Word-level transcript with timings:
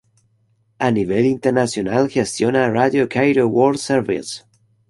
A 0.79 0.89
nivel 0.89 1.25
internacional 1.27 2.09
gestiona 2.09 2.67
Radio 2.71 3.07
Cairo 3.07 3.45
World 3.47 3.77
Service. 3.77 4.43